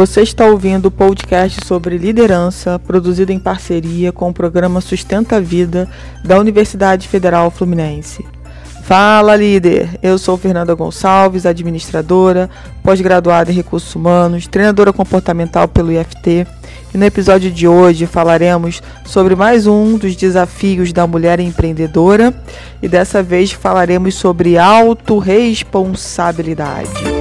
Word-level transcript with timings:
Você 0.00 0.22
está 0.22 0.46
ouvindo 0.46 0.86
o 0.86 0.90
podcast 0.90 1.60
sobre 1.66 1.98
liderança, 1.98 2.78
produzido 2.78 3.32
em 3.32 3.38
parceria 3.38 4.10
com 4.10 4.30
o 4.30 4.32
programa 4.32 4.80
Sustenta 4.80 5.36
a 5.36 5.40
Vida 5.40 5.86
da 6.24 6.38
Universidade 6.38 7.06
Federal 7.06 7.50
Fluminense. 7.50 8.24
Fala, 8.82 9.36
líder! 9.36 9.90
Eu 10.02 10.16
sou 10.16 10.38
Fernanda 10.38 10.72
Gonçalves, 10.72 11.44
administradora, 11.44 12.48
pós-graduada 12.82 13.52
em 13.52 13.54
recursos 13.54 13.94
humanos, 13.94 14.46
treinadora 14.46 14.90
comportamental 14.90 15.68
pelo 15.68 15.92
IFT. 15.92 16.46
E 16.94 16.96
no 16.96 17.04
episódio 17.04 17.50
de 17.50 17.68
hoje 17.68 18.06
falaremos 18.06 18.82
sobre 19.04 19.36
mais 19.36 19.66
um 19.66 19.98
dos 19.98 20.16
desafios 20.16 20.94
da 20.94 21.06
mulher 21.06 21.40
empreendedora 21.40 22.32
e 22.82 22.88
dessa 22.88 23.22
vez 23.22 23.52
falaremos 23.52 24.14
sobre 24.14 24.56
autorresponsabilidade. 24.56 27.19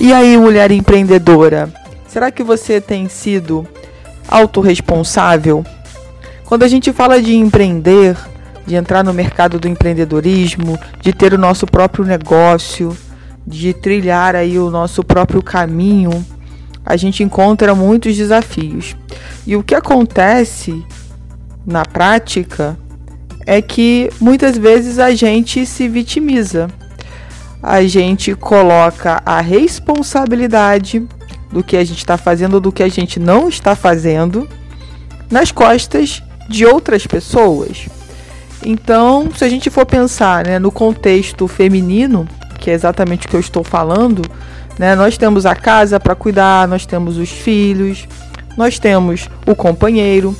E 0.00 0.14
aí, 0.14 0.34
mulher 0.38 0.70
empreendedora, 0.70 1.70
será 2.08 2.30
que 2.30 2.42
você 2.42 2.80
tem 2.80 3.06
sido 3.06 3.68
autorresponsável? 4.26 5.62
Quando 6.46 6.62
a 6.62 6.68
gente 6.68 6.90
fala 6.90 7.20
de 7.20 7.36
empreender, 7.36 8.16
de 8.66 8.76
entrar 8.76 9.04
no 9.04 9.12
mercado 9.12 9.60
do 9.60 9.68
empreendedorismo, 9.68 10.78
de 11.02 11.12
ter 11.12 11.34
o 11.34 11.38
nosso 11.38 11.66
próprio 11.66 12.02
negócio, 12.02 12.96
de 13.46 13.74
trilhar 13.74 14.34
aí 14.34 14.58
o 14.58 14.70
nosso 14.70 15.04
próprio 15.04 15.42
caminho, 15.42 16.24
a 16.84 16.96
gente 16.96 17.22
encontra 17.22 17.74
muitos 17.74 18.16
desafios. 18.16 18.96
E 19.46 19.54
o 19.54 19.62
que 19.62 19.74
acontece 19.74 20.82
na 21.66 21.84
prática 21.84 22.74
é 23.44 23.60
que 23.60 24.08
muitas 24.18 24.56
vezes 24.56 24.98
a 24.98 25.14
gente 25.14 25.66
se 25.66 25.86
vitimiza. 25.88 26.68
A 27.62 27.82
gente 27.82 28.34
coloca 28.34 29.22
a 29.24 29.40
responsabilidade 29.40 31.06
do 31.52 31.62
que 31.62 31.76
a 31.76 31.84
gente 31.84 31.98
está 31.98 32.16
fazendo 32.16 32.54
ou 32.54 32.60
do 32.60 32.72
que 32.72 32.82
a 32.82 32.88
gente 32.88 33.18
não 33.20 33.48
está 33.48 33.74
fazendo 33.74 34.48
nas 35.30 35.52
costas 35.52 36.22
de 36.48 36.64
outras 36.64 37.06
pessoas. 37.06 37.88
Então, 38.64 39.30
se 39.34 39.44
a 39.44 39.48
gente 39.48 39.70
for 39.70 39.86
pensar 39.86 40.46
né, 40.46 40.58
no 40.58 40.70
contexto 40.70 41.46
feminino, 41.48 42.28
que 42.58 42.70
é 42.70 42.74
exatamente 42.74 43.26
o 43.26 43.30
que 43.30 43.36
eu 43.36 43.40
estou 43.40 43.64
falando, 43.64 44.22
né? 44.80 44.94
Nós 44.94 45.18
temos 45.18 45.44
a 45.44 45.54
casa 45.54 46.00
para 46.00 46.14
cuidar, 46.14 46.66
nós 46.66 46.86
temos 46.86 47.18
os 47.18 47.28
filhos, 47.28 48.08
nós 48.56 48.78
temos 48.78 49.28
o 49.46 49.54
companheiro. 49.54 50.34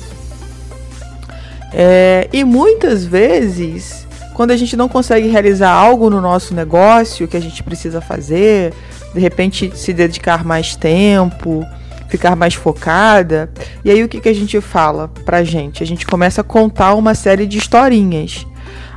É, 1.71 2.27
e 2.33 2.43
muitas 2.43 3.05
vezes, 3.05 4.07
quando 4.41 4.49
a 4.49 4.57
gente 4.57 4.75
não 4.75 4.89
consegue 4.89 5.27
realizar 5.27 5.69
algo 5.69 6.09
no 6.09 6.19
nosso 6.19 6.55
negócio 6.55 7.27
que 7.27 7.37
a 7.37 7.39
gente 7.39 7.61
precisa 7.61 8.01
fazer, 8.01 8.73
de 9.13 9.19
repente 9.19 9.71
se 9.75 9.93
dedicar 9.93 10.43
mais 10.43 10.75
tempo, 10.75 11.63
ficar 12.09 12.35
mais 12.35 12.55
focada, 12.55 13.51
e 13.85 13.91
aí 13.91 14.03
o 14.03 14.09
que, 14.09 14.19
que 14.19 14.27
a 14.27 14.33
gente 14.33 14.59
fala 14.59 15.09
pra 15.25 15.43
gente? 15.43 15.83
A 15.83 15.85
gente 15.85 16.07
começa 16.07 16.41
a 16.41 16.43
contar 16.43 16.95
uma 16.95 17.13
série 17.13 17.45
de 17.45 17.59
historinhas. 17.59 18.47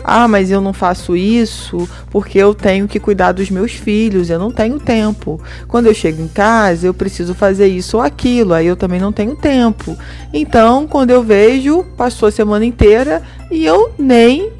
Ah, 0.02 0.26
mas 0.26 0.50
eu 0.50 0.62
não 0.62 0.72
faço 0.72 1.14
isso 1.14 1.86
porque 2.10 2.38
eu 2.38 2.54
tenho 2.54 2.88
que 2.88 2.98
cuidar 2.98 3.32
dos 3.32 3.50
meus 3.50 3.72
filhos, 3.72 4.30
eu 4.30 4.38
não 4.38 4.50
tenho 4.50 4.80
tempo. 4.80 5.38
Quando 5.68 5.86
eu 5.88 5.94
chego 5.94 6.22
em 6.22 6.28
casa, 6.28 6.86
eu 6.86 6.94
preciso 6.94 7.34
fazer 7.34 7.66
isso 7.66 7.98
ou 7.98 8.02
aquilo, 8.02 8.54
aí 8.54 8.66
eu 8.66 8.76
também 8.76 8.98
não 8.98 9.12
tenho 9.12 9.36
tempo. 9.36 9.94
Então, 10.32 10.86
quando 10.86 11.10
eu 11.10 11.22
vejo, 11.22 11.84
passou 11.98 12.28
a 12.28 12.32
semana 12.32 12.64
inteira 12.64 13.22
e 13.50 13.66
eu 13.66 13.92
nem 13.98 14.50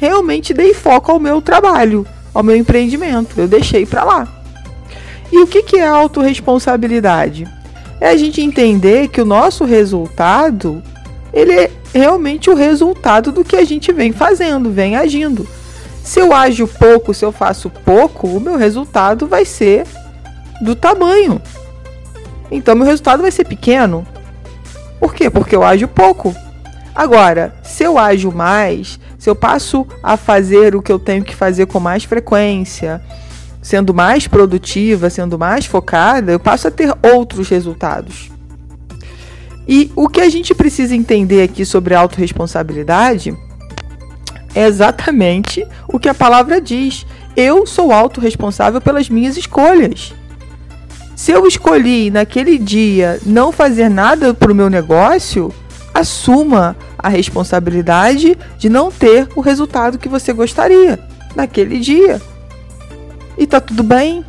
realmente 0.00 0.54
dei 0.54 0.72
foco 0.72 1.12
ao 1.12 1.20
meu 1.20 1.42
trabalho, 1.42 2.06
ao 2.32 2.42
meu 2.42 2.56
empreendimento. 2.56 3.38
Eu 3.38 3.46
deixei 3.46 3.84
para 3.84 4.02
lá. 4.02 4.28
E 5.30 5.38
o 5.38 5.46
que, 5.46 5.62
que 5.62 5.76
é 5.76 5.86
autorresponsabilidade? 5.86 7.46
É 8.00 8.08
a 8.08 8.16
gente 8.16 8.40
entender 8.40 9.08
que 9.08 9.20
o 9.20 9.26
nosso 9.26 9.64
resultado 9.64 10.82
ele 11.32 11.52
é 11.52 11.70
realmente 11.94 12.50
o 12.50 12.54
resultado 12.54 13.30
do 13.30 13.44
que 13.44 13.56
a 13.56 13.64
gente 13.64 13.92
vem 13.92 14.10
fazendo, 14.12 14.70
vem 14.70 14.96
agindo. 14.96 15.46
Se 16.02 16.18
eu 16.18 16.32
ajo 16.32 16.66
pouco, 16.66 17.12
se 17.12 17.24
eu 17.24 17.30
faço 17.30 17.70
pouco, 17.70 18.26
o 18.26 18.40
meu 18.40 18.56
resultado 18.56 19.26
vai 19.26 19.44
ser 19.44 19.86
do 20.60 20.74
tamanho. 20.74 21.40
Então, 22.50 22.74
meu 22.74 22.86
resultado 22.86 23.22
vai 23.22 23.30
ser 23.30 23.44
pequeno. 23.44 24.06
Por 24.98 25.14
quê? 25.14 25.30
Porque 25.30 25.54
eu 25.54 25.62
ajo 25.62 25.86
pouco. 25.86 26.34
Agora, 26.94 27.54
se 27.62 27.84
eu 27.84 27.96
ajo 27.96 28.32
mais, 28.32 28.98
se 29.20 29.28
eu 29.28 29.36
passo 29.36 29.86
a 30.02 30.16
fazer 30.16 30.74
o 30.74 30.80
que 30.80 30.90
eu 30.90 30.98
tenho 30.98 31.22
que 31.22 31.36
fazer 31.36 31.66
com 31.66 31.78
mais 31.78 32.04
frequência, 32.04 33.02
sendo 33.60 33.92
mais 33.92 34.26
produtiva, 34.26 35.10
sendo 35.10 35.38
mais 35.38 35.66
focada, 35.66 36.32
eu 36.32 36.40
passo 36.40 36.68
a 36.68 36.70
ter 36.70 36.90
outros 37.02 37.50
resultados. 37.50 38.30
E 39.68 39.92
o 39.94 40.08
que 40.08 40.22
a 40.22 40.30
gente 40.30 40.54
precisa 40.54 40.96
entender 40.96 41.42
aqui 41.42 41.66
sobre 41.66 41.94
autorresponsabilidade 41.94 43.36
é 44.54 44.66
exatamente 44.66 45.66
o 45.86 45.98
que 45.98 46.08
a 46.08 46.14
palavra 46.14 46.58
diz. 46.58 47.04
Eu 47.36 47.66
sou 47.66 47.92
autorresponsável 47.92 48.80
pelas 48.80 49.10
minhas 49.10 49.36
escolhas. 49.36 50.14
Se 51.14 51.30
eu 51.30 51.46
escolhi 51.46 52.10
naquele 52.10 52.56
dia 52.56 53.20
não 53.26 53.52
fazer 53.52 53.90
nada 53.90 54.32
para 54.32 54.50
o 54.50 54.54
meu 54.54 54.70
negócio, 54.70 55.52
assuma 55.94 56.76
a 56.98 57.08
responsabilidade 57.08 58.36
de 58.58 58.68
não 58.68 58.90
ter 58.90 59.28
o 59.34 59.40
resultado 59.40 59.98
que 59.98 60.08
você 60.08 60.32
gostaria 60.32 60.98
naquele 61.34 61.78
dia. 61.78 62.20
E 63.36 63.46
tá 63.46 63.60
tudo 63.60 63.82
bem. 63.82 64.24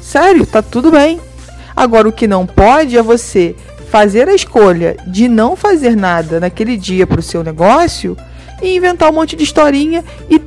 Sério, 0.00 0.46
tá 0.46 0.62
tudo 0.62 0.90
bem. 0.90 1.20
Agora 1.74 2.08
o 2.08 2.12
que 2.12 2.26
não 2.26 2.46
pode 2.46 2.96
é 2.96 3.02
você 3.02 3.54
fazer 3.90 4.28
a 4.28 4.34
escolha 4.34 4.96
de 5.06 5.28
não 5.28 5.56
fazer 5.56 5.96
nada 5.96 6.40
naquele 6.40 6.76
dia 6.76 7.06
para 7.06 7.20
o 7.20 7.22
seu 7.22 7.42
negócio 7.42 8.16
e 8.60 8.76
inventar 8.76 9.10
um 9.10 9.14
monte 9.14 9.36
de 9.36 9.44
historinha 9.44 10.04
e 10.28 10.38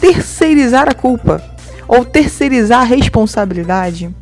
terceirizar 0.00 0.88
a 0.88 0.94
culpa 0.94 1.42
ou 1.86 2.04
terceirizar 2.04 2.80
a 2.80 2.84
responsabilidade. 2.84 4.14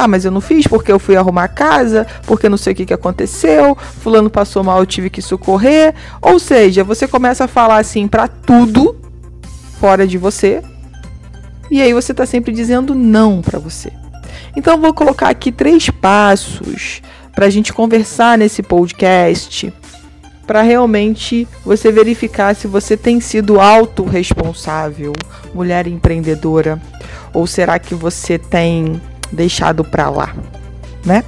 Ah, 0.00 0.06
mas 0.06 0.24
eu 0.24 0.30
não 0.30 0.40
fiz 0.40 0.64
porque 0.64 0.92
eu 0.92 0.98
fui 1.00 1.16
arrumar 1.16 1.42
a 1.42 1.48
casa, 1.48 2.06
porque 2.24 2.48
não 2.48 2.56
sei 2.56 2.72
o 2.72 2.76
que, 2.76 2.86
que 2.86 2.94
aconteceu, 2.94 3.76
fulano 3.76 4.30
passou 4.30 4.62
mal, 4.62 4.78
eu 4.78 4.86
tive 4.86 5.10
que 5.10 5.20
socorrer. 5.20 5.92
Ou 6.22 6.38
seja, 6.38 6.84
você 6.84 7.08
começa 7.08 7.46
a 7.46 7.48
falar 7.48 7.78
assim 7.78 8.06
para 8.06 8.28
tudo 8.28 8.94
fora 9.80 10.06
de 10.06 10.16
você. 10.16 10.62
E 11.68 11.82
aí 11.82 11.92
você 11.92 12.12
está 12.12 12.24
sempre 12.24 12.52
dizendo 12.52 12.94
não 12.94 13.42
para 13.42 13.58
você. 13.58 13.92
Então 14.56 14.80
vou 14.80 14.94
colocar 14.94 15.30
aqui 15.30 15.50
três 15.50 15.90
passos 15.90 17.02
para 17.34 17.46
a 17.46 17.50
gente 17.50 17.72
conversar 17.72 18.38
nesse 18.38 18.62
podcast, 18.62 19.74
para 20.46 20.62
realmente 20.62 21.48
você 21.64 21.90
verificar 21.90 22.54
se 22.54 22.68
você 22.68 22.96
tem 22.96 23.18
sido 23.18 23.60
autorresponsável, 23.60 25.12
mulher 25.52 25.88
empreendedora, 25.88 26.80
ou 27.34 27.48
será 27.48 27.80
que 27.80 27.96
você 27.96 28.38
tem 28.38 29.00
deixado 29.32 29.84
para 29.84 30.08
lá, 30.08 30.34
né? 31.04 31.24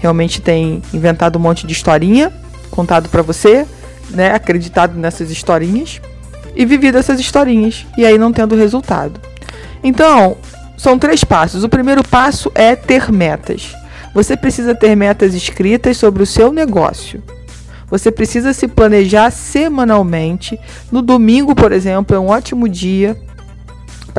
Realmente 0.00 0.40
tem 0.40 0.82
inventado 0.92 1.36
um 1.36 1.42
monte 1.42 1.66
de 1.66 1.72
historinha, 1.72 2.32
contado 2.70 3.08
para 3.08 3.22
você, 3.22 3.66
né? 4.10 4.32
Acreditado 4.32 4.98
nessas 4.98 5.30
historinhas 5.30 6.00
e 6.54 6.64
vivido 6.64 6.98
essas 6.98 7.18
historinhas 7.20 7.86
e 7.96 8.04
aí 8.04 8.18
não 8.18 8.32
tendo 8.32 8.56
resultado. 8.56 9.20
Então, 9.82 10.36
são 10.76 10.98
três 10.98 11.24
passos. 11.24 11.64
O 11.64 11.68
primeiro 11.68 12.02
passo 12.04 12.50
é 12.54 12.76
ter 12.76 13.10
metas. 13.10 13.74
Você 14.14 14.36
precisa 14.36 14.74
ter 14.74 14.96
metas 14.96 15.34
escritas 15.34 15.96
sobre 15.96 16.22
o 16.22 16.26
seu 16.26 16.52
negócio. 16.52 17.22
Você 17.90 18.10
precisa 18.10 18.52
se 18.52 18.68
planejar 18.68 19.30
semanalmente. 19.30 20.58
No 20.92 21.00
domingo, 21.02 21.54
por 21.54 21.72
exemplo, 21.72 22.14
é 22.14 22.20
um 22.20 22.28
ótimo 22.28 22.68
dia 22.68 23.16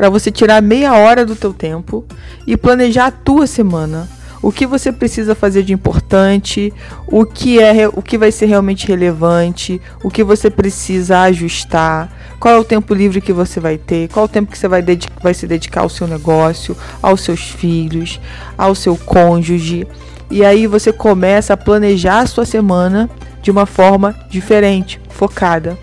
para 0.00 0.08
você 0.08 0.30
tirar 0.30 0.62
meia 0.62 0.94
hora 0.94 1.26
do 1.26 1.36
teu 1.36 1.52
tempo 1.52 2.06
e 2.46 2.56
planejar 2.56 3.08
a 3.08 3.10
tua 3.10 3.46
semana. 3.46 4.08
O 4.40 4.50
que 4.50 4.66
você 4.66 4.90
precisa 4.90 5.34
fazer 5.34 5.62
de 5.62 5.74
importante, 5.74 6.72
o 7.06 7.26
que 7.26 7.60
é 7.60 7.86
o 7.86 8.00
que 8.00 8.16
vai 8.16 8.32
ser 8.32 8.46
realmente 8.46 8.88
relevante, 8.88 9.78
o 10.02 10.10
que 10.10 10.24
você 10.24 10.48
precisa 10.48 11.20
ajustar, 11.20 12.10
qual 12.40 12.54
é 12.54 12.58
o 12.58 12.64
tempo 12.64 12.94
livre 12.94 13.20
que 13.20 13.30
você 13.30 13.60
vai 13.60 13.76
ter, 13.76 14.08
qual 14.08 14.24
é 14.24 14.26
o 14.26 14.32
tempo 14.32 14.50
que 14.50 14.56
você 14.56 14.68
vai, 14.68 14.82
vai 15.22 15.34
se 15.34 15.46
dedicar 15.46 15.82
ao 15.82 15.90
seu 15.90 16.06
negócio, 16.06 16.74
aos 17.02 17.20
seus 17.20 17.42
filhos, 17.42 18.18
ao 18.56 18.74
seu 18.74 18.96
cônjuge. 18.96 19.86
E 20.30 20.42
aí 20.42 20.66
você 20.66 20.94
começa 20.94 21.52
a 21.52 21.58
planejar 21.58 22.20
a 22.20 22.26
sua 22.26 22.46
semana 22.46 23.10
de 23.42 23.50
uma 23.50 23.66
forma 23.66 24.16
diferente, 24.30 24.98
focada. 25.10 25.76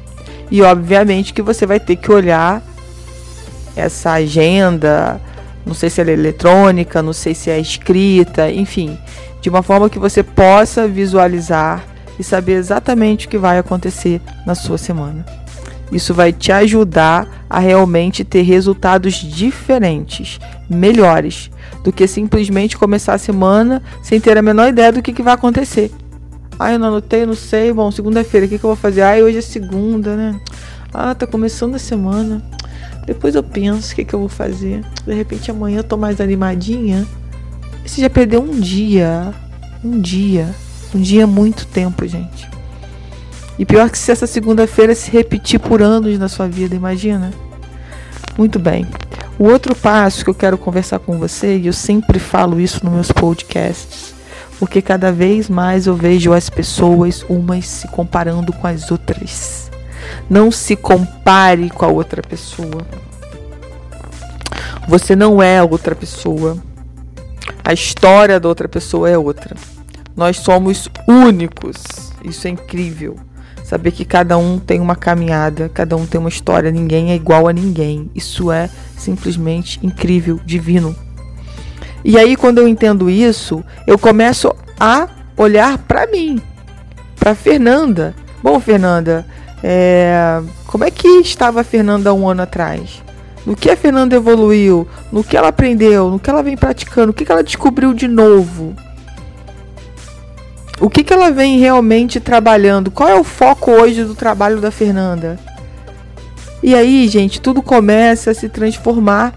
E 0.50 0.64
obviamente 0.64 1.36
que 1.36 1.42
você 1.44 1.68
vai 1.68 1.80
ter 1.80 1.98
que 1.98 2.12
olhar 2.12 2.64
essa 3.78 4.14
agenda, 4.14 5.22
não 5.66 5.74
sei 5.74 5.90
se 5.90 6.02
ela 6.02 6.10
é 6.10 6.14
eletrônica, 6.14 7.02
não 7.02 7.14
sei 7.14 7.34
se 7.34 7.50
é 7.50 7.60
escrita, 7.60 8.52
enfim, 8.52 8.98
de 9.42 9.50
uma 9.50 9.62
forma 9.62 9.90
que 9.90 10.00
você 10.00 10.24
possa 10.24 10.88
visualizar 10.88 11.84
e 12.20 12.24
saber 12.24 12.54
exatamente 12.54 13.28
o 13.28 13.30
que 13.30 13.38
vai 13.38 13.60
acontecer 13.60 14.22
na 14.46 14.56
sua 14.56 14.78
semana. 14.78 15.26
Isso 15.92 16.14
vai 16.14 16.34
te 16.34 16.52
ajudar 16.52 17.46
a 17.50 17.60
realmente 17.60 18.24
ter 18.24 18.42
resultados 18.42 19.16
diferentes, 19.16 20.40
melhores, 20.70 21.50
do 21.84 21.94
que 21.94 22.08
simplesmente 22.08 22.78
começar 22.78 23.14
a 23.14 23.18
semana 23.18 23.82
sem 24.02 24.20
ter 24.20 24.38
a 24.38 24.42
menor 24.42 24.68
ideia 24.68 24.92
do 24.92 25.02
que, 25.02 25.14
que 25.14 25.24
vai 25.24 25.34
acontecer. 25.34 25.92
Ah, 26.60 26.74
eu 26.74 26.80
não 26.80 26.88
anotei, 26.88 27.26
não 27.26 27.36
sei. 27.36 27.72
Bom, 27.72 27.92
segunda-feira, 27.92 28.46
o 28.46 28.50
que, 28.50 28.58
que 28.58 28.66
eu 28.66 28.70
vou 28.70 28.76
fazer? 28.76 29.02
Ah, 29.02 29.16
hoje 29.16 29.38
é 29.38 29.42
segunda, 29.42 30.16
né? 30.16 30.40
Ah, 30.94 31.14
tá 31.14 31.28
começando 31.28 31.76
a 31.76 31.80
semana. 31.80 32.44
Depois 33.08 33.36
eu 33.36 33.42
penso 33.42 33.94
o 33.94 33.96
que, 33.96 34.04
que 34.04 34.14
eu 34.14 34.20
vou 34.20 34.28
fazer. 34.28 34.84
De 35.06 35.14
repente 35.14 35.50
amanhã 35.50 35.78
eu 35.78 35.84
tô 35.84 35.96
mais 35.96 36.20
animadinha. 36.20 37.08
Você 37.86 38.02
já 38.02 38.10
perdeu 38.10 38.42
um 38.42 38.60
dia. 38.60 39.34
Um 39.82 40.02
dia. 40.02 40.54
Um 40.94 41.00
dia 41.00 41.24
é 41.24 41.26
muito 41.26 41.66
tempo, 41.66 42.06
gente. 42.06 42.50
E 43.58 43.66
pior 43.66 43.90
que 43.90 43.98
se 43.98 44.12
essa 44.12 44.28
segunda-feira 44.28 44.94
se 44.94 45.10
repetir 45.10 45.58
por 45.58 45.82
anos 45.82 46.20
na 46.20 46.28
sua 46.28 46.50
vida, 46.50 46.76
imagina? 46.76 47.32
Muito 48.38 48.60
bem. 48.60 48.86
O 49.40 49.46
outro 49.46 49.74
passo 49.74 50.26
que 50.26 50.30
eu 50.30 50.36
quero 50.36 50.58
conversar 50.58 51.00
com 51.00 51.18
você, 51.18 51.58
e 51.58 51.68
eu 51.68 51.74
sempre 51.74 52.20
falo 52.20 52.60
isso 52.60 52.84
nos 52.84 52.94
meus 52.94 53.12
podcasts, 53.12 54.14
porque 54.60 54.82
cada 54.82 55.14
vez 55.14 55.50
mais 55.50 55.88
eu 55.88 55.96
vejo 55.96 56.34
as 56.34 56.50
pessoas 56.50 57.24
umas 57.30 57.66
se 57.66 57.88
comparando 57.88 58.52
com 58.52 58.68
as 58.68 58.92
outras. 58.92 59.67
Não 60.30 60.52
se 60.52 60.76
compare 60.76 61.70
com 61.70 61.86
a 61.86 61.90
outra 61.90 62.22
pessoa. 62.22 62.86
Você 64.88 65.16
não 65.16 65.42
é 65.42 65.60
a 65.60 65.64
outra 65.64 65.96
pessoa. 65.96 66.58
A 67.64 67.74
história 67.74 68.40
da 68.40 68.48
outra 68.48 68.68
pessoa 68.68 69.10
é 69.10 69.18
outra. 69.18 69.56
Nós 70.16 70.38
somos 70.38 70.90
únicos. 71.08 71.76
Isso 72.24 72.48
é 72.48 72.50
incrível. 72.50 73.18
Saber 73.64 73.92
que 73.92 74.06
cada 74.06 74.38
um 74.38 74.58
tem 74.58 74.80
uma 74.80 74.96
caminhada, 74.96 75.70
cada 75.74 75.98
um 75.98 76.06
tem 76.06 76.18
uma 76.18 76.30
história, 76.30 76.72
ninguém 76.72 77.12
é 77.12 77.16
igual 77.16 77.50
a 77.50 77.54
ninguém. 77.54 78.10
Isso 78.16 78.50
é 78.50 78.70
simplesmente 78.98 79.78
incrível, 79.86 80.40
divino. 80.46 80.96
E 82.04 82.18
aí, 82.18 82.38
quando 82.38 82.60
eu 82.60 82.68
entendo 82.68 83.10
isso, 83.10 83.62
eu 83.86 84.00
começo 84.00 84.56
a 84.80 85.10
olhar 85.36 85.78
para 85.80 86.08
mim, 86.08 86.42
para 87.20 87.36
Fernanda. 87.36 88.16
Bom, 88.42 88.58
Fernanda, 88.62 89.26
é... 89.64 90.42
como 90.66 90.84
é 90.84 90.92
que 90.92 91.08
estava 91.08 91.62
a 91.62 91.64
Fernanda 91.64 92.14
um 92.14 92.28
ano 92.28 92.44
atrás? 92.44 93.02
No 93.46 93.56
que 93.56 93.70
a 93.70 93.78
Fernanda 93.78 94.16
evoluiu? 94.16 94.88
No 95.12 95.24
que 95.24 95.38
ela 95.38 95.48
aprendeu? 95.48 96.10
No 96.10 96.20
que 96.20 96.30
ela 96.30 96.44
vem 96.44 96.58
praticando? 96.58 97.12
O 97.12 97.14
que 97.14 97.32
ela 97.32 97.44
descobriu 97.44 97.94
de 97.94 98.08
novo? 98.08 98.76
O 100.80 100.90
que, 100.90 101.04
que 101.04 101.14
ela 101.14 101.32
vem 101.32 101.58
realmente 101.58 102.20
trabalhando? 102.20 102.92
Qual 102.92 103.10
é 103.10 103.16
o 103.16 103.24
foco 103.24 103.72
hoje 103.72 104.04
do 104.04 104.14
trabalho 104.14 104.62
da 104.62 104.70
Fernanda? 104.70 105.40
E 106.62 106.76
aí, 106.76 107.08
gente, 107.08 107.42
tudo 107.42 107.62
começa 107.62 108.32
a 108.32 108.34
se 108.34 108.50
transformar. 108.50 109.34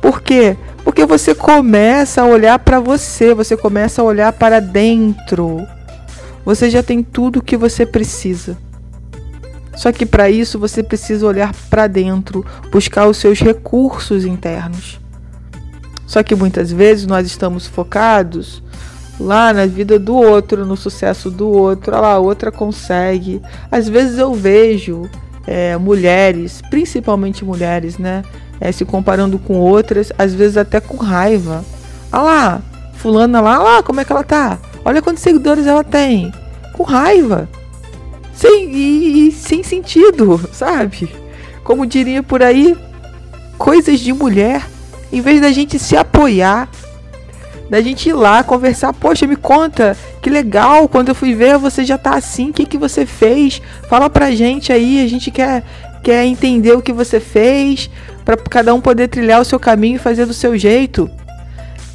Por 0.00 0.22
quê? 0.22 0.56
Porque 0.84 1.04
você 1.04 1.34
começa 1.34 2.22
a 2.22 2.26
olhar 2.26 2.58
para 2.60 2.80
você, 2.80 3.34
você 3.34 3.56
começa 3.56 4.00
a 4.00 4.04
olhar 4.04 4.32
para 4.32 4.60
dentro. 4.60 5.66
Você 6.44 6.70
já 6.70 6.82
tem 6.82 7.02
tudo 7.02 7.40
o 7.40 7.42
que 7.42 7.56
você 7.56 7.84
precisa. 7.84 8.56
Só 9.78 9.92
que 9.92 10.04
para 10.04 10.28
isso 10.28 10.58
você 10.58 10.82
precisa 10.82 11.24
olhar 11.24 11.54
para 11.70 11.86
dentro, 11.86 12.44
buscar 12.68 13.06
os 13.06 13.16
seus 13.16 13.38
recursos 13.38 14.24
internos. 14.24 15.00
Só 16.04 16.20
que 16.20 16.34
muitas 16.34 16.72
vezes 16.72 17.06
nós 17.06 17.28
estamos 17.28 17.64
focados 17.64 18.60
lá 19.20 19.52
na 19.52 19.66
vida 19.66 19.96
do 19.96 20.16
outro, 20.16 20.66
no 20.66 20.76
sucesso 20.76 21.30
do 21.30 21.48
outro. 21.48 21.92
Olha 21.92 22.00
lá, 22.00 22.12
a 22.14 22.18
outra 22.18 22.50
consegue. 22.50 23.40
Às 23.70 23.88
vezes 23.88 24.18
eu 24.18 24.34
vejo 24.34 25.08
é, 25.46 25.76
mulheres, 25.76 26.60
principalmente 26.68 27.44
mulheres, 27.44 27.98
né? 27.98 28.24
É, 28.60 28.72
se 28.72 28.84
comparando 28.84 29.38
com 29.38 29.60
outras, 29.60 30.12
às 30.18 30.34
vezes 30.34 30.56
até 30.56 30.80
com 30.80 30.96
raiva. 30.96 31.64
Olha 32.10 32.22
lá, 32.22 32.62
fulana 32.94 33.40
lá, 33.40 33.60
olha 33.60 33.74
lá 33.76 33.82
como 33.84 34.00
é 34.00 34.04
que 34.04 34.10
ela 34.10 34.24
tá. 34.24 34.58
Olha 34.84 35.00
quantos 35.00 35.22
seguidores 35.22 35.68
ela 35.68 35.84
tem. 35.84 36.32
Com 36.72 36.82
raiva. 36.82 37.48
Sem, 38.38 38.72
e, 38.72 39.27
e 39.27 39.27
sem 39.48 39.62
sentido, 39.62 40.38
sabe? 40.52 41.08
Como 41.64 41.86
diria 41.86 42.22
por 42.22 42.42
aí, 42.42 42.76
coisas 43.56 43.98
de 43.98 44.12
mulher. 44.12 44.62
Em 45.10 45.22
vez 45.22 45.40
da 45.40 45.50
gente 45.50 45.78
se 45.78 45.96
apoiar, 45.96 46.68
da 47.70 47.80
gente 47.80 48.10
ir 48.10 48.12
lá 48.12 48.42
conversar, 48.42 48.92
poxa, 48.92 49.26
me 49.26 49.36
conta, 49.36 49.96
que 50.20 50.28
legal, 50.28 50.86
quando 50.86 51.08
eu 51.08 51.14
fui 51.14 51.34
ver 51.34 51.56
você 51.56 51.82
já 51.82 51.96
tá 51.96 52.14
assim, 52.14 52.50
o 52.50 52.52
que 52.52 52.66
que 52.66 52.76
você 52.76 53.06
fez? 53.06 53.62
Fala 53.88 54.10
pra 54.10 54.30
gente 54.30 54.70
aí, 54.70 55.02
a 55.02 55.08
gente 55.08 55.30
quer 55.30 55.64
quer 56.04 56.24
entender 56.24 56.72
o 56.72 56.82
que 56.82 56.92
você 56.92 57.18
fez, 57.18 57.90
para 58.24 58.36
cada 58.36 58.72
um 58.74 58.80
poder 58.80 59.08
trilhar 59.08 59.40
o 59.40 59.44
seu 59.44 59.58
caminho 59.58 59.96
e 59.96 59.98
fazer 59.98 60.26
do 60.26 60.34
seu 60.34 60.56
jeito. 60.56 61.10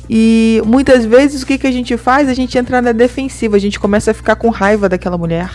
E 0.10 0.62
muitas 0.66 1.06
vezes 1.06 1.44
o 1.44 1.46
que 1.46 1.58
que 1.58 1.68
a 1.68 1.72
gente 1.72 1.96
faz? 1.98 2.28
A 2.28 2.34
gente 2.34 2.58
entra 2.58 2.82
na 2.82 2.92
defensiva, 2.92 3.56
a 3.56 3.60
gente 3.60 3.80
começa 3.80 4.12
a 4.12 4.14
ficar 4.14 4.36
com 4.36 4.50
raiva 4.50 4.90
daquela 4.90 5.18
mulher. 5.18 5.50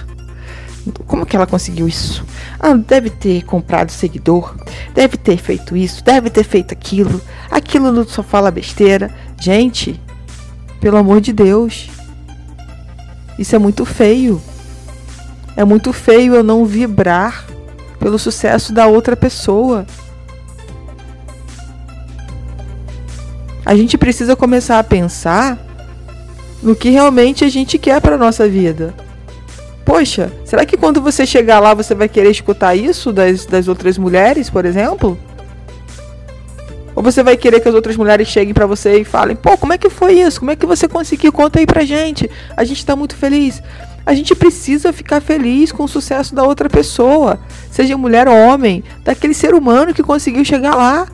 Como 1.07 1.27
que 1.27 1.37
ela 1.37 1.47
conseguiu 1.47 1.87
isso? 1.87 2.25
Ah, 2.59 2.75
deve 2.75 3.11
ter 3.11 3.45
comprado 3.45 3.91
seguidor, 3.91 4.57
deve 4.95 5.17
ter 5.17 5.37
feito 5.37 5.77
isso, 5.77 6.03
deve 6.03 6.31
ter 6.31 6.45
feito 6.45 6.73
aquilo. 6.73 7.21
Aquilo 7.51 8.09
só 8.09 8.23
fala 8.23 8.51
besteira. 8.51 9.11
Gente, 9.41 10.01
pelo 10.81 10.97
amor 10.97 11.21
de 11.21 11.33
Deus. 11.33 11.89
Isso 13.39 13.55
é 13.55 13.59
muito 13.59 13.85
feio. 13.85 14.41
É 15.57 15.65
muito 15.65 15.93
feio 15.93 16.35
eu 16.35 16.43
não 16.43 16.65
vibrar 16.65 17.45
pelo 17.99 18.19
sucesso 18.19 18.73
da 18.73 18.87
outra 18.87 19.17
pessoa. 19.17 19.87
A 23.65 23.77
gente 23.77 23.99
precisa 23.99 24.35
começar 24.35 24.79
a 24.79 24.85
pensar 24.85 25.59
no 26.63 26.75
que 26.75 26.91
realmente 26.91 27.45
a 27.45 27.49
gente 27.49 27.79
quer 27.79 28.01
para 28.01 28.17
nossa 28.17 28.49
vida. 28.49 28.95
Poxa, 29.89 30.31
será 30.45 30.67
que 30.67 30.77
quando 30.77 31.01
você 31.01 31.25
chegar 31.25 31.61
lá 31.61 31.73
você 31.73 31.95
vai 31.95 32.11
querer 32.11 32.31
escutar 32.31 32.75
isso 32.75 33.11
das, 33.11 33.47
das 33.47 33.69
outras 33.69 33.97
mulheres, 33.97 34.51
por 34.51 34.67
exemplo? 34.67 35.19
Ou 36.95 37.03
você 37.03 37.23
vai 37.23 37.39
querer 37.39 37.59
que 37.61 37.71
as 37.71 37.75
outras 37.75 37.97
mulheres 37.97 38.29
cheguem 38.29 38.53
para 38.53 38.67
você 38.67 39.01
e 39.01 39.05
falem: 39.05 39.35
pô, 39.35 39.57
como 39.57 39.73
é 39.73 39.79
que 39.79 39.89
foi 39.89 40.21
isso? 40.21 40.41
Como 40.41 40.51
é 40.51 40.57
que 40.57 40.67
você 40.67 40.87
conseguiu? 40.87 41.33
Conta 41.33 41.59
aí 41.59 41.65
pra 41.65 41.87
gente. 41.87 42.31
A 42.55 42.65
gente 42.65 42.85
tá 42.85 42.95
muito 42.95 43.17
feliz. 43.17 43.63
A 44.05 44.13
gente 44.13 44.35
precisa 44.35 44.93
ficar 44.93 45.23
feliz 45.23 45.73
com 45.73 45.85
o 45.85 45.89
sucesso 45.89 46.35
da 46.35 46.45
outra 46.45 46.69
pessoa, 46.69 47.41
seja 47.71 47.97
mulher 47.97 48.29
ou 48.29 48.37
homem, 48.37 48.85
daquele 49.03 49.33
ser 49.33 49.55
humano 49.55 49.95
que 49.95 50.03
conseguiu 50.03 50.45
chegar 50.45 50.75
lá. 50.75 51.09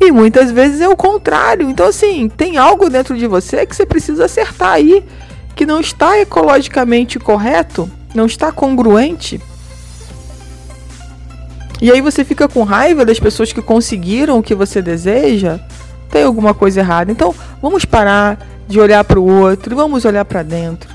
E 0.00 0.10
muitas 0.10 0.50
vezes 0.50 0.80
é 0.80 0.88
o 0.88 0.96
contrário. 0.96 1.68
Então, 1.68 1.86
assim, 1.86 2.26
tem 2.26 2.56
algo 2.56 2.88
dentro 2.88 3.14
de 3.18 3.26
você 3.26 3.66
que 3.66 3.76
você 3.76 3.84
precisa 3.84 4.24
acertar 4.24 4.70
aí, 4.70 5.04
que 5.58 5.66
não 5.66 5.80
está 5.80 6.16
ecologicamente 6.16 7.18
correto, 7.18 7.90
não 8.14 8.26
está 8.26 8.52
congruente. 8.52 9.40
E 11.82 11.90
aí 11.90 12.00
você 12.00 12.24
fica 12.24 12.46
com 12.46 12.62
raiva 12.62 13.04
das 13.04 13.18
pessoas 13.18 13.52
que 13.52 13.60
conseguiram 13.60 14.38
o 14.38 14.42
que 14.42 14.54
você 14.54 14.80
deseja, 14.80 15.58
tem 16.12 16.22
alguma 16.22 16.54
coisa 16.54 16.78
errada. 16.78 17.10
Então, 17.10 17.34
vamos 17.60 17.84
parar 17.84 18.38
de 18.68 18.78
olhar 18.78 19.02
para 19.02 19.18
o 19.18 19.28
outro, 19.28 19.74
vamos 19.74 20.04
olhar 20.04 20.24
para 20.24 20.44
dentro. 20.44 20.88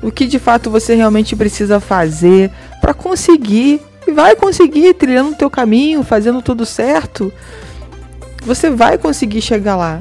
O 0.00 0.12
que 0.12 0.28
de 0.28 0.38
fato 0.38 0.70
você 0.70 0.94
realmente 0.94 1.34
precisa 1.34 1.80
fazer 1.80 2.48
para 2.80 2.94
conseguir 2.94 3.82
e 4.06 4.12
vai 4.12 4.36
conseguir 4.36 4.94
trilhando 4.94 5.32
o 5.32 5.34
teu 5.34 5.50
caminho, 5.50 6.04
fazendo 6.04 6.40
tudo 6.40 6.64
certo. 6.64 7.32
Você 8.44 8.70
vai 8.70 8.96
conseguir 8.96 9.42
chegar 9.42 9.74
lá. 9.74 9.98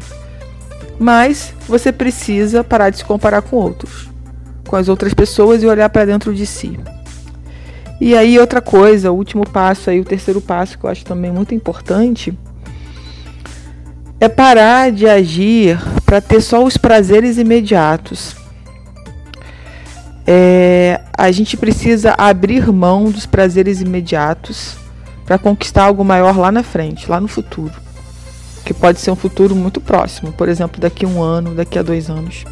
Mas 0.99 1.53
você 1.65 1.91
precisa 1.93 2.63
parar 2.63 2.89
de 2.89 2.97
se 2.97 3.05
comparar 3.05 3.41
com 3.41 3.55
outros, 3.55 4.09
com 4.67 4.75
as 4.75 4.89
outras 4.89 5.13
pessoas 5.13 5.63
e 5.63 5.65
olhar 5.65 5.89
para 5.89 6.05
dentro 6.05 6.33
de 6.35 6.45
si. 6.45 6.77
E 8.01 8.15
aí 8.15 8.37
outra 8.37 8.61
coisa, 8.61 9.11
o 9.11 9.15
último 9.15 9.49
passo 9.49 9.89
aí, 9.89 9.99
o 9.99 10.05
terceiro 10.05 10.41
passo 10.41 10.77
que 10.77 10.85
eu 10.85 10.89
acho 10.89 11.05
também 11.05 11.31
muito 11.31 11.55
importante, 11.55 12.37
é 14.19 14.27
parar 14.27 14.91
de 14.91 15.07
agir 15.07 15.79
para 16.05 16.19
ter 16.19 16.41
só 16.41 16.63
os 16.63 16.75
prazeres 16.75 17.37
imediatos. 17.37 18.35
É, 20.27 21.01
a 21.17 21.31
gente 21.31 21.57
precisa 21.57 22.13
abrir 22.17 22.71
mão 22.71 23.09
dos 23.09 23.25
prazeres 23.25 23.81
imediatos 23.81 24.77
para 25.25 25.37
conquistar 25.37 25.85
algo 25.85 26.03
maior 26.03 26.37
lá 26.37 26.51
na 26.51 26.63
frente, 26.63 27.09
lá 27.09 27.19
no 27.19 27.27
futuro. 27.27 27.73
Que 28.65 28.73
pode 28.73 28.99
ser 28.99 29.11
um 29.11 29.15
futuro 29.15 29.55
muito 29.55 29.81
próximo, 29.81 30.31
por 30.31 30.47
exemplo, 30.47 30.79
daqui 30.79 31.05
a 31.05 31.07
um 31.07 31.21
ano, 31.21 31.55
daqui 31.55 31.79
a 31.79 31.81
dois 31.81 32.09
anos. 32.09 32.45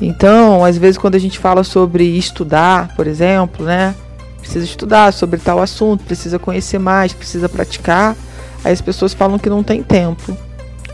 Então, 0.00 0.64
às 0.64 0.76
vezes, 0.76 0.98
quando 0.98 1.14
a 1.14 1.18
gente 1.18 1.38
fala 1.38 1.64
sobre 1.64 2.04
estudar, 2.04 2.94
por 2.96 3.06
exemplo, 3.06 3.64
né? 3.64 3.94
precisa 4.42 4.64
estudar 4.64 5.12
sobre 5.12 5.38
tal 5.38 5.62
assunto, 5.62 6.04
precisa 6.04 6.38
conhecer 6.38 6.78
mais, 6.78 7.12
precisa 7.12 7.48
praticar. 7.48 8.16
Aí 8.64 8.72
as 8.72 8.80
pessoas 8.80 9.14
falam 9.14 9.38
que 9.38 9.48
não 9.48 9.62
tem 9.62 9.82
tempo. 9.82 10.36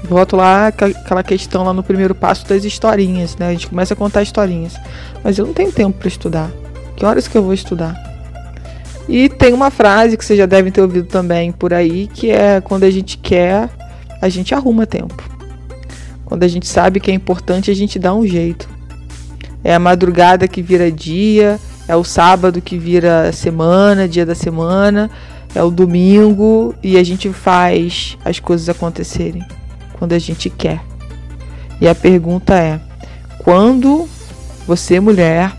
Volto 0.05 0.37
lá 0.37 0.69
aquela 0.69 1.25
questão 1.25 1.65
lá 1.65 1.73
no 1.73 1.83
primeiro 1.83 2.15
passo 2.15 2.47
das 2.47 2.65
historinhas, 2.65 3.37
né? 3.37 3.49
A 3.49 3.53
gente 3.53 3.67
começa 3.67 3.95
a 3.95 3.97
contar 3.97 4.23
historinhas. 4.23 4.75
Mas 5.25 5.39
eu 5.39 5.47
não 5.47 5.53
tenho 5.53 5.73
tempo 5.73 5.99
para 5.99 6.09
estudar. 6.09 6.51
Que 6.95 7.05
horas 7.05 7.27
que 7.27 7.37
eu 7.37 7.43
vou 7.43 7.53
estudar? 7.53 7.97
E 9.09 9.29
tem 9.29 9.53
uma 9.55 9.71
frase 9.71 10.17
que 10.17 10.25
vocês 10.25 10.39
já 10.39 10.47
devem 10.47 10.71
ter 10.71 10.83
ouvido 10.83 11.09
também 11.09 11.51
por 11.51 11.73
aí, 11.73 12.09
que 12.13 12.31
é 12.31 12.61
quando 12.61 12.85
a 12.85 12.91
gente 12.91 13.17
quer, 13.17 13.69
a 14.21 14.29
gente 14.29 14.55
arruma 14.55 14.87
tempo. 14.87 15.23
Quando 16.25 16.43
a 16.43 16.49
gente 16.49 16.67
sabe 16.67 17.01
que 17.01 17.11
é 17.11 17.15
importante, 17.15 17.71
a 17.71 17.75
gente 17.75 17.99
dá 17.99 18.15
um 18.15 18.27
jeito. 18.27 18.69
É 19.65 19.75
a 19.75 19.79
madrugada 19.79 20.47
que 20.47 20.63
vira 20.63 20.91
dia, 20.91 21.59
é 21.89 21.97
o 21.97 22.05
sábado 22.05 22.61
que 22.61 22.77
vira 22.77 23.33
semana, 23.33 24.07
dia 24.07 24.27
da 24.27 24.35
semana, 24.35 25.11
é 25.55 25.63
o 25.63 25.71
domingo 25.71 26.75
e 26.83 26.99
a 26.99 27.03
gente 27.03 27.31
faz 27.33 28.19
as 28.25 28.39
coisas 28.39 28.69
acontecerem 28.69 29.43
quando 29.99 30.13
a 30.13 30.19
gente 30.19 30.51
quer. 30.51 30.81
E 31.81 31.89
a 31.89 31.95
pergunta 31.95 32.55
é: 32.55 32.79
quando 33.39 34.09
você, 34.67 35.01
mulher, 35.01 35.53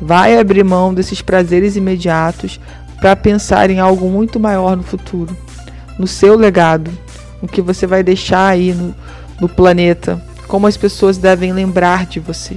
vai 0.00 0.38
abrir 0.38 0.64
mão 0.64 0.92
desses 0.92 1.22
prazeres 1.22 1.76
imediatos 1.76 2.60
para 3.00 3.14
pensar 3.14 3.70
em 3.70 3.78
algo 3.78 4.08
muito 4.08 4.40
maior 4.40 4.76
no 4.76 4.82
futuro, 4.82 5.36
no 5.98 6.06
seu 6.06 6.36
legado, 6.36 6.90
o 7.42 7.48
que 7.48 7.60
você 7.60 7.86
vai 7.86 8.02
deixar 8.02 8.48
aí 8.48 8.72
no, 8.72 8.94
no 9.40 9.48
planeta, 9.48 10.22
como 10.46 10.66
as 10.66 10.76
pessoas 10.76 11.18
devem 11.18 11.52
lembrar 11.52 12.06
de 12.06 12.20
você. 12.20 12.56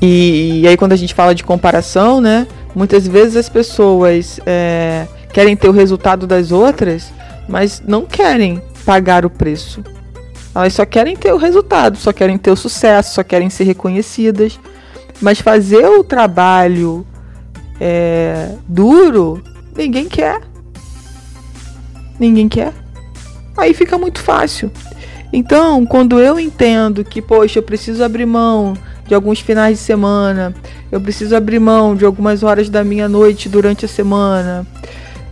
E, 0.00 0.60
e, 0.62 0.68
aí 0.68 0.76
quando 0.76 0.92
a 0.92 0.96
gente 0.96 1.14
fala 1.14 1.34
de 1.34 1.42
comparação, 1.42 2.20
né? 2.20 2.46
Muitas 2.74 3.06
vezes 3.06 3.36
as 3.36 3.48
pessoas 3.48 4.38
é, 4.46 5.06
querem 5.32 5.56
ter 5.56 5.68
o 5.68 5.72
resultado 5.72 6.26
das 6.26 6.52
outras, 6.52 7.12
mas 7.48 7.82
não 7.84 8.04
querem 8.04 8.62
pagar 8.84 9.24
o 9.24 9.30
preço. 9.30 9.82
Elas 10.54 10.74
só 10.74 10.84
querem 10.84 11.16
ter 11.16 11.32
o 11.32 11.36
resultado, 11.36 11.96
só 11.96 12.12
querem 12.12 12.38
ter 12.38 12.50
o 12.50 12.56
sucesso, 12.56 13.14
só 13.14 13.22
querem 13.22 13.50
ser 13.50 13.64
reconhecidas. 13.64 14.58
Mas 15.20 15.40
fazer 15.40 15.84
o 15.86 16.04
trabalho 16.04 17.04
é, 17.80 18.54
duro, 18.66 19.42
ninguém 19.76 20.08
quer. 20.08 20.40
Ninguém 22.18 22.48
quer. 22.48 22.72
Aí 23.56 23.74
fica 23.74 23.98
muito 23.98 24.20
fácil. 24.20 24.70
Então, 25.32 25.84
quando 25.84 26.20
eu 26.20 26.38
entendo 26.40 27.04
que, 27.04 27.20
poxa, 27.20 27.58
eu 27.58 27.62
preciso 27.62 28.02
abrir 28.02 28.26
mão 28.26 28.74
de 29.06 29.14
alguns 29.14 29.40
finais 29.40 29.78
de 29.78 29.84
semana, 29.84 30.54
eu 30.90 31.00
preciso 31.00 31.34
abrir 31.36 31.58
mão 31.58 31.94
de 31.94 32.04
algumas 32.04 32.42
horas 32.42 32.68
da 32.68 32.82
minha 32.84 33.08
noite 33.08 33.48
durante 33.48 33.84
a 33.84 33.88
semana, 33.88 34.66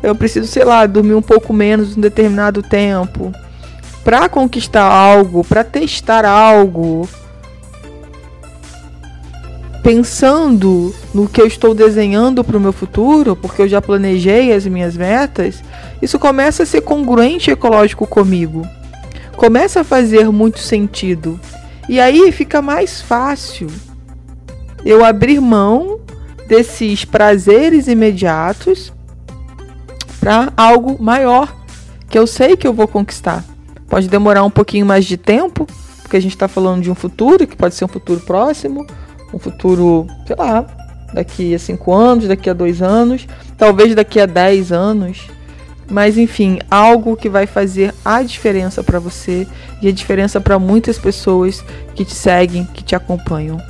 eu 0.03 0.15
preciso, 0.15 0.47
sei 0.47 0.65
lá, 0.65 0.87
dormir 0.87 1.15
um 1.15 1.23
pouco 1.23 1.53
menos 1.53 1.97
um 1.97 2.01
determinado 2.01 2.63
tempo 2.63 3.33
para 4.05 4.29
conquistar 4.29 4.85
algo, 4.85 5.43
para 5.45 5.65
testar 5.65 6.25
algo, 6.25 7.09
pensando 9.87 10.93
no 11.15 11.29
que 11.29 11.41
eu 11.41 11.47
estou 11.47 11.73
desenhando 11.73 12.43
para 12.43 12.57
o 12.57 12.61
meu 12.61 12.73
futuro, 12.73 13.37
porque 13.37 13.63
eu 13.63 13.69
já 13.69 13.81
planejei 13.81 14.53
as 14.53 14.67
minhas 14.67 14.97
metas, 14.97 15.63
isso 16.03 16.19
começa 16.19 16.65
a 16.65 16.67
ser 16.67 16.81
congruente 16.81 17.53
ecológico 17.53 18.05
comigo. 18.05 18.67
Começa 19.37 19.83
a 19.83 19.85
fazer 19.85 20.29
muito 20.33 20.59
sentido. 20.59 21.39
E 21.89 22.01
aí 22.01 22.33
fica 22.33 22.61
mais 22.61 23.01
fácil 23.01 23.69
eu 24.85 25.05
abrir 25.05 25.41
mão 25.41 26.01
desses 26.49 27.05
prazeres 27.05 27.87
imediatos 27.87 28.93
para 30.19 30.53
algo 30.57 31.01
maior 31.01 31.55
que 32.09 32.19
eu 32.19 32.27
sei 32.27 32.57
que 32.57 32.67
eu 32.67 32.73
vou 32.73 32.89
conquistar. 32.89 33.45
Pode 33.89 34.09
demorar 34.09 34.43
um 34.43 34.51
pouquinho 34.51 34.85
mais 34.85 35.05
de 35.05 35.17
tempo, 35.17 35.65
porque 36.03 36.17
a 36.17 36.21
gente 36.21 36.35
está 36.35 36.49
falando 36.49 36.83
de 36.83 36.91
um 36.91 36.95
futuro 36.97 37.47
que 37.47 37.57
pode 37.57 37.77
ser 37.77 37.85
um 37.85 37.89
futuro 37.89 38.19
próximo, 38.19 38.85
um 39.33 39.39
futuro, 39.39 40.07
sei 40.27 40.37
lá, 40.37 40.65
daqui 41.13 41.55
a 41.55 41.59
cinco 41.59 41.93
anos, 41.93 42.29
daqui 42.29 42.51
a 42.51 42.53
dois 42.53 42.83
anos, 42.83 43.27
talvez 43.57 43.95
daqui 43.95 44.21
a 44.21 44.27
dez 44.27 44.73
anos. 44.73 45.29
Mas 45.89 46.19
enfim, 46.19 46.59
algo 46.71 47.17
que 47.17 47.29
vai 47.29 47.47
fazer 47.47 47.95
a 48.05 48.23
diferença 48.23 48.83
para 48.83 48.99
você 48.99 49.47
e 49.81 49.89
a 49.89 49.93
diferença 49.93 50.41
para 50.41 50.59
muitas 50.59 50.99
pessoas 50.99 51.65
que 51.95 52.05
te 52.05 52.15
seguem, 52.15 52.65
que 52.65 52.83
te 52.83 52.97
acompanham. 52.97 53.61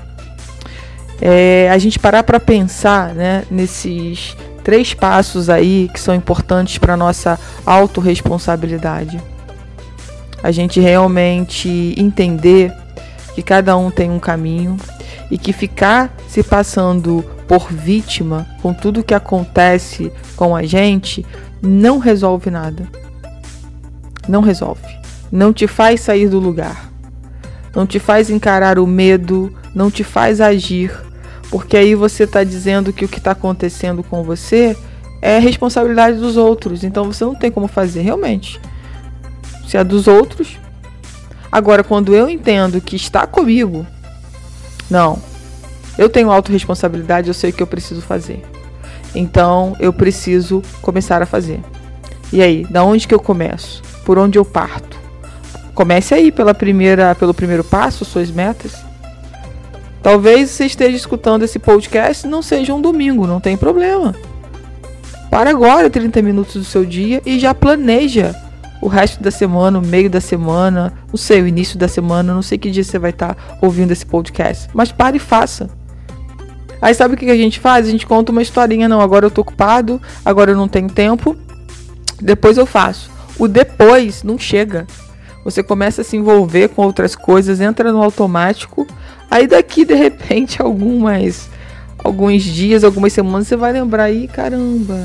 É, 1.21 1.69
a 1.71 1.79
gente 1.79 1.99
parar 1.99 2.23
para 2.23 2.41
pensar 2.41 3.15
né, 3.15 3.45
nesses 3.51 4.37
três 4.63 4.93
passos 4.93 5.49
aí 5.49 5.89
que 5.93 6.01
são 6.01 6.15
importantes 6.15 6.79
para 6.79 6.97
nossa 6.97 7.39
autorresponsabilidade. 7.65 9.21
A 10.43 10.51
gente 10.51 10.81
realmente 10.81 11.95
entender 11.97 12.73
que 13.35 13.43
cada 13.43 13.77
um 13.77 13.91
tem 13.91 14.11
um 14.11 14.19
caminho 14.19 14.77
e 15.31 15.39
que 15.39 15.53
ficar 15.53 16.15
se 16.29 16.43
passando 16.43 17.25
por 17.49 17.73
vítima 17.73 18.47
com 18.63 18.73
tudo 18.73 19.05
que 19.05 19.15
acontece 19.15 20.13
com 20.37 20.55
a 20.55 20.63
gente 20.63 21.25
não 21.63 21.99
resolve 21.99 22.51
nada. 22.51 22.89
Não 24.29 24.41
resolve. 24.41 24.87
Não 25.31 25.53
te 25.53 25.67
faz 25.67 26.01
sair 26.01 26.29
do 26.29 26.39
lugar. 26.39 26.91
Não 27.75 27.87
te 27.87 27.99
faz 27.99 28.31
encarar 28.31 28.79
o 28.79 28.87
medo, 28.87 29.53
não 29.75 29.91
te 29.91 30.03
faz 30.03 30.41
agir, 30.41 30.91
porque 31.51 31.77
aí 31.77 31.95
você 31.95 32.25
está 32.25 32.43
dizendo 32.43 32.93
que 32.93 33.05
o 33.05 33.09
que 33.09 33.19
está 33.19 33.33
acontecendo 33.33 34.03
com 34.03 34.23
você 34.23 34.77
é 35.21 35.39
responsabilidade 35.39 36.19
dos 36.19 36.37
outros. 36.37 36.83
Então 36.83 37.05
você 37.05 37.25
não 37.25 37.35
tem 37.35 37.51
como 37.51 37.69
fazer 37.69 38.01
realmente. 38.01 38.61
Se 39.67 39.77
é 39.77 39.85
dos 39.85 40.07
outros. 40.07 40.59
Agora, 41.51 41.85
quando 41.85 42.15
eu 42.15 42.29
entendo 42.29 42.81
que 42.81 42.97
está 42.97 43.27
comigo, 43.27 43.87
não. 44.91 45.19
Eu 45.99 46.09
tenho 46.09 46.31
autorresponsabilidade, 46.31 47.29
eu 47.29 47.35
sei 47.35 47.51
o 47.51 47.53
que 47.53 47.63
eu 47.63 47.67
preciso 47.67 48.03
fazer. 48.03 48.45
Então 49.15 49.75
eu 49.81 49.93
preciso 49.93 50.63
começar 50.83 51.23
a 51.23 51.27
fazer. 51.27 51.61
E 52.33 52.43
aí, 52.43 52.65
da 52.65 52.85
onde 52.85 53.07
que 53.07 53.15
eu 53.15 53.21
começo? 53.21 53.83
Por 54.05 54.19
onde 54.19 54.39
eu 54.39 54.45
parto? 54.45 54.99
Comece 55.75 56.15
aí 56.15 56.33
pela 56.33 56.55
primeira, 56.55 57.15
pelo 57.15 57.33
primeiro 57.33 57.65
passo, 57.65 58.05
suas 58.05 58.31
metas. 58.31 58.85
Talvez 60.03 60.51
você 60.51 60.67
esteja 60.67 60.97
escutando 60.97 61.43
esse 61.43 61.59
podcast 61.59 62.27
não 62.27 62.43
seja 62.43 62.73
um 62.75 62.81
domingo, 62.81 63.27
não 63.27 63.41
tem 63.41 63.57
problema. 63.57 64.15
Para 65.31 65.51
agora 65.51 65.91
30 65.91 66.23
minutos 66.23 66.55
do 66.55 66.65
seu 66.65 66.85
dia 66.85 67.21
e 67.27 67.39
já 67.39 67.53
planeja 67.53 68.35
o 68.81 68.89
resto 68.89 69.23
da 69.23 69.31
semana, 69.31 69.79
o 69.79 69.87
meio 69.87 70.11
da 70.11 70.21
semana, 70.21 70.93
não 71.09 71.17
sei, 71.17 71.43
o 71.43 71.47
início 71.47 71.79
da 71.79 71.89
semana, 71.89 72.35
não 72.35 72.43
sei 72.43 72.59
que 72.59 72.71
dia 72.71 72.85
você 72.85 72.99
vai 72.99 73.11
estar 73.11 73.37
ouvindo 73.61 73.93
esse 73.93 74.05
podcast. 74.05 74.69
Mas 74.75 74.93
pare 74.93 75.17
e 75.17 75.21
faça. 75.21 75.71
Aí 76.81 76.95
sabe 76.95 77.15
o 77.15 77.17
que 77.17 77.31
a 77.31 77.37
gente 77.37 77.59
faz? 77.59 77.87
A 77.87 77.91
gente 77.91 78.07
conta 78.07 78.33
uma 78.33 78.43
historinha, 78.43 78.89
não, 78.89 79.01
agora 79.01 79.27
eu 79.27 79.31
tô 79.31 79.41
ocupado, 79.41 80.01
agora 80.25 80.51
eu 80.51 80.57
não 80.57 80.69
tenho 80.69 80.89
tempo, 80.89 81.37
depois 82.21 82.59
eu 82.59 82.67
faço. 82.67 83.11
O 83.39 83.49
depois 83.49 84.23
não 84.23 84.39
chega. 84.39 84.87
Você 85.45 85.63
começa 85.63 86.03
a 86.03 86.05
se 86.05 86.17
envolver 86.17 86.69
com 86.69 86.83
outras 86.83 87.15
coisas, 87.15 87.61
entra 87.61 87.93
no 87.93 88.03
automático, 88.03 88.87
aí 89.31 89.47
daqui 89.47 89.85
de 89.85 89.95
repente 89.95 90.61
algumas 90.63 91.49
alguns 92.03 92.43
dias, 92.43 92.85
algumas 92.85 93.13
semanas 93.13 93.49
você 93.49 93.57
vai 93.57 93.73
lembrar 93.73 94.05
aí, 94.05 94.29
caramba. 94.29 94.97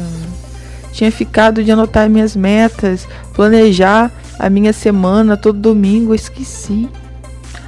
Tinha 0.92 1.12
ficado 1.12 1.64
de 1.64 1.72
anotar 1.72 2.10
minhas 2.10 2.36
metas, 2.36 3.08
planejar 3.34 4.12
a 4.38 4.50
minha 4.50 4.74
semana 4.74 5.38
todo 5.38 5.60
domingo, 5.60 6.14
esqueci. 6.14 6.90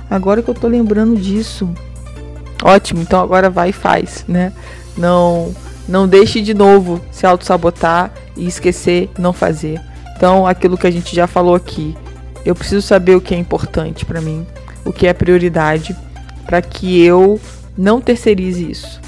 Agora 0.10 0.42
que 0.42 0.50
eu 0.50 0.56
tô 0.56 0.68
lembrando 0.68 1.16
disso. 1.16 1.70
Ótimo, 2.64 3.02
então 3.02 3.22
agora 3.22 3.50
vai 3.50 3.70
e 3.70 3.74
faz, 3.74 4.26
né? 4.28 4.54
Não 4.98 5.54
não 5.88 6.08
deixe 6.08 6.42
de 6.42 6.54
novo 6.54 7.02
se 7.12 7.26
auto-sabotar 7.26 8.12
e 8.38 8.48
esquecer 8.48 9.10
não 9.18 9.34
fazer. 9.34 9.82
Então, 10.16 10.48
aquilo 10.48 10.78
que 10.78 10.88
a 10.88 10.92
gente 10.92 11.14
já 11.14 11.28
falou 11.28 11.56
aqui, 11.56 11.96
eu 12.46 12.56
preciso 12.56 12.82
saber 12.82 13.16
o 13.16 13.22
que 13.22 13.36
é 13.36 13.38
importante 13.38 14.06
para 14.06 14.22
mim, 14.22 14.46
o 14.86 14.94
que 14.94 15.08
é 15.08 15.14
prioridade, 15.14 15.96
para 16.46 16.62
que 16.62 17.04
eu 17.04 17.40
não 17.78 18.00
terceirize 18.00 18.70
isso. 18.70 19.02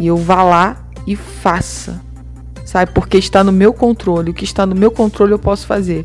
E 0.00 0.06
eu 0.06 0.16
vá 0.16 0.42
lá 0.42 0.76
e 1.06 1.16
faça. 1.16 2.00
Porque 2.84 3.16
está 3.16 3.44
no 3.44 3.52
meu 3.52 3.72
controle. 3.72 4.30
O 4.30 4.34
que 4.34 4.44
está 4.44 4.66
no 4.66 4.74
meu 4.74 4.90
controle 4.90 5.32
eu 5.32 5.38
posso 5.38 5.66
fazer. 5.66 6.04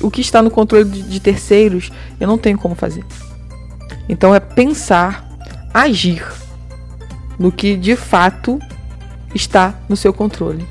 O 0.00 0.10
que 0.10 0.20
está 0.20 0.42
no 0.42 0.50
controle 0.50 0.84
de 0.84 1.20
terceiros 1.20 1.92
eu 2.18 2.26
não 2.26 2.38
tenho 2.38 2.58
como 2.58 2.74
fazer. 2.74 3.04
Então 4.08 4.34
é 4.34 4.40
pensar 4.40 5.28
agir 5.72 6.26
no 7.38 7.52
que 7.52 7.76
de 7.76 7.94
fato 7.94 8.58
está 9.34 9.74
no 9.88 9.96
seu 9.96 10.12
controle. 10.12 10.66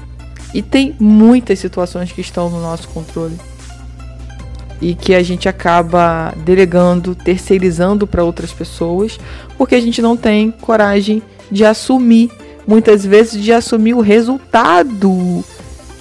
E 0.54 0.62
tem 0.62 0.96
muitas 1.00 1.60
situações 1.60 2.12
que 2.12 2.22
estão 2.22 2.50
no 2.50 2.60
nosso 2.60 2.88
controle 2.90 3.38
e 4.82 4.96
que 4.96 5.14
a 5.14 5.22
gente 5.22 5.48
acaba 5.48 6.34
delegando, 6.38 7.14
terceirizando 7.14 8.08
para 8.08 8.24
outras 8.24 8.52
pessoas, 8.52 9.20
porque 9.58 9.76
a 9.76 9.82
gente 9.82 10.02
não 10.02 10.16
tem 10.16 10.52
coragem 10.52 11.22
de 11.52 11.66
assumir, 11.66 12.32
muitas 12.70 13.04
vezes 13.04 13.44
de 13.44 13.52
assumir 13.52 13.96
o 13.96 14.00
resultado 14.00 15.44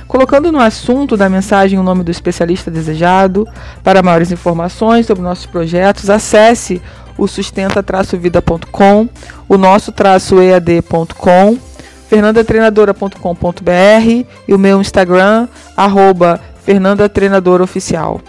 colocando 0.07 0.53
no 0.53 0.60
assunto 0.60 1.17
da 1.17 1.27
mensagem 1.27 1.77
o 1.77 1.84
nome 1.84 2.01
do 2.03 2.12
especialista 2.12 2.72
desejado. 2.72 3.45
Para 3.84 4.01
maiores 4.01 4.31
informações 4.31 5.05
sobre 5.05 5.22
nossos 5.22 5.45
projetos, 5.45 6.10
acesse 6.10 6.81
o 7.17 7.27
sustenta-vida.com, 7.27 9.10
o 9.48 9.57
nosso-ead.com, 9.57 11.57
fernandatreinadora.com.br 12.07 14.25
e 14.48 14.53
o 14.53 14.60
meu 14.60 14.81
Instagram, 14.81 15.48
arroba 15.75 16.39
Fernanda 16.63 17.10
Treinadora 17.10 17.63
Oficial. 17.63 18.22